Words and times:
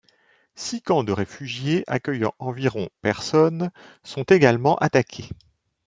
Six 0.55 0.81
camps 0.81 1.03
de 1.03 1.11
réfugiés 1.11 1.83
accueillant 1.85 2.33
environ 2.39 2.89
personnes, 3.03 3.69
sont 4.01 4.23
également 4.23 4.75
attaqués. 4.77 5.29